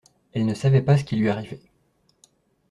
Elle 0.33 0.47
ne 0.47 0.55
savait 0.55 0.81
pas 0.81 0.97
ce 0.97 1.03
qui 1.03 1.15
lui 1.15 1.29
arrivait. 1.29 1.61